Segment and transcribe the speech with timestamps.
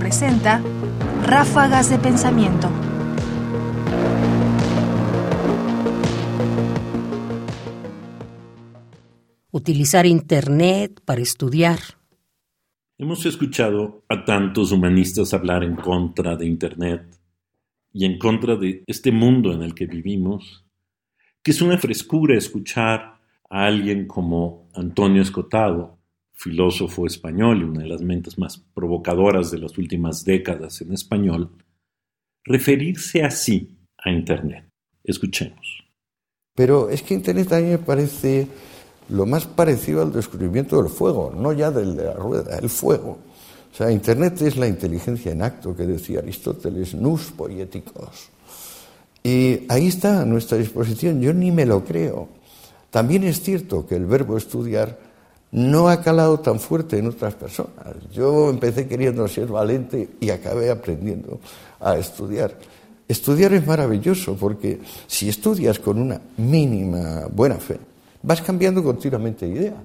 [0.00, 0.60] presenta
[1.22, 2.68] Ráfagas de Pensamiento.
[9.52, 11.78] Utilizar Internet para estudiar.
[12.98, 17.16] Hemos escuchado a tantos humanistas hablar en contra de Internet
[17.92, 20.66] y en contra de este mundo en el que vivimos,
[21.44, 26.00] que es una frescura escuchar a alguien como Antonio Escotado,
[26.34, 31.50] filósofo español y una de las mentes más provocadoras de las últimas décadas en español,
[32.44, 34.68] referirse así a Internet.
[35.02, 35.84] Escuchemos.
[36.54, 38.46] Pero es que Internet a mí me parece
[39.08, 43.18] lo más parecido al descubrimiento del fuego, no ya del de la rueda, el fuego.
[43.72, 48.30] O sea, Internet es la inteligencia en acto que decía Aristóteles, nus poéticos.
[49.22, 52.28] Y ahí está a nuestra disposición, yo ni me lo creo.
[52.90, 54.98] También es cierto que el verbo estudiar
[55.54, 57.94] no ha calado tan fuerte en otras personas.
[58.12, 61.38] Yo empecé queriendo ser valente y acabé aprendiendo
[61.78, 62.58] a estudiar.
[63.06, 67.78] Estudiar es maravilloso porque si estudias con una mínima buena fe,
[68.22, 69.76] vas cambiando continuamente de idea.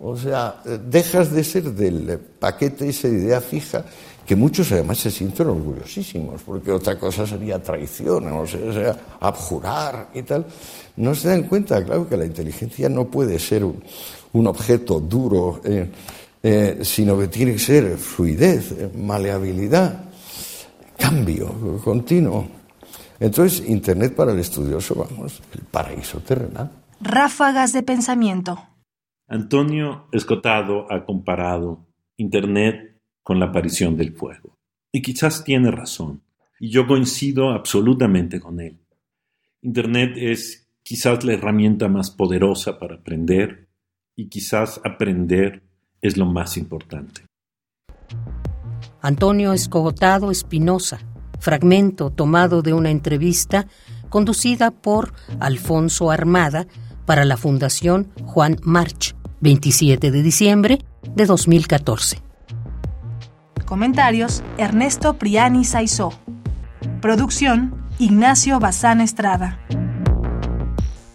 [0.00, 3.84] O sea, dejas de ser del paquete esa idea fija
[4.24, 10.22] que muchos además se sienten orgullosísimos, porque otra cosa sería traición, o sea, abjurar y
[10.22, 10.46] tal.
[10.96, 13.82] No se dan cuenta, claro, que la inteligencia no puede ser un,
[14.46, 15.90] objeto duro, eh,
[16.42, 20.04] eh, sino que tiene que ser fluidez, eh, maleabilidad,
[20.96, 22.48] cambio continuo.
[23.20, 26.70] Entonces, Internet para el estudioso, vamos, el paraíso terrenal.
[27.00, 28.58] Ráfagas de pensamiento.
[29.26, 34.56] Antonio Escotado ha comparado Internet con la aparición del fuego.
[34.92, 36.22] Y quizás tiene razón.
[36.60, 38.78] Y yo coincido absolutamente con él.
[39.62, 43.67] Internet es quizás la herramienta más poderosa para aprender
[44.18, 45.62] y quizás aprender
[46.02, 47.22] es lo más importante.
[49.00, 50.98] Antonio Escotado Espinosa,
[51.38, 53.68] fragmento tomado de una entrevista
[54.08, 56.66] conducida por Alfonso Armada
[57.06, 60.78] para la Fundación Juan March, 27 de diciembre
[61.14, 62.20] de 2014.
[63.66, 66.10] Comentarios: Ernesto Priani Saizó.
[67.00, 69.60] Producción: Ignacio Bazán Estrada.